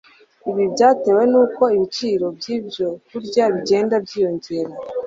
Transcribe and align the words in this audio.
ibi 0.49 0.63
byatewe 0.73 1.23
n' 1.31 1.39
uko 1.43 1.63
ibiciro 1.75 2.27
by' 2.37 2.51
ibyo 2.57 2.87
kurya 3.07 3.43
bigenda 3.53 3.95
byiyongera 4.05 4.73